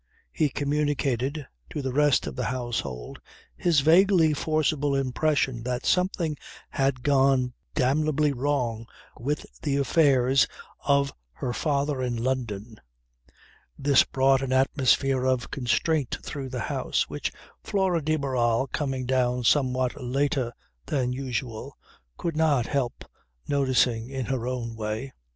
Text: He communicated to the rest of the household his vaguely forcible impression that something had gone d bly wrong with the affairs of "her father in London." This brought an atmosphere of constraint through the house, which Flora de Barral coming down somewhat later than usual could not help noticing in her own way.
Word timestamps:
He 0.31 0.49
communicated 0.49 1.45
to 1.69 1.83
the 1.83 1.93
rest 1.93 2.25
of 2.25 2.35
the 2.35 2.45
household 2.45 3.19
his 3.55 3.81
vaguely 3.81 4.33
forcible 4.33 4.95
impression 4.95 5.61
that 5.61 5.85
something 5.85 6.37
had 6.71 7.03
gone 7.03 7.53
d 7.75 7.93
bly 8.11 8.31
wrong 8.31 8.87
with 9.19 9.45
the 9.61 9.77
affairs 9.77 10.47
of 10.83 11.13
"her 11.33 11.53
father 11.53 12.01
in 12.01 12.15
London." 12.15 12.81
This 13.77 14.03
brought 14.03 14.41
an 14.41 14.51
atmosphere 14.51 15.23
of 15.25 15.51
constraint 15.51 16.17
through 16.23 16.49
the 16.49 16.61
house, 16.61 17.07
which 17.07 17.31
Flora 17.63 18.01
de 18.03 18.15
Barral 18.15 18.65
coming 18.71 19.05
down 19.05 19.43
somewhat 19.43 20.03
later 20.03 20.51
than 20.87 21.13
usual 21.13 21.77
could 22.17 22.35
not 22.35 22.65
help 22.65 23.05
noticing 23.47 24.09
in 24.09 24.25
her 24.25 24.47
own 24.47 24.75
way. 24.75 25.13